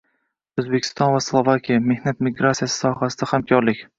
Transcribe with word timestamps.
O‘zbekiston 0.61 1.11
va 1.15 1.19
Slovakiya: 1.25 1.77
mehnat 1.91 2.23
migratsiyasi 2.29 2.77
sohasida 2.87 3.31
hamkorlikng 3.35 3.87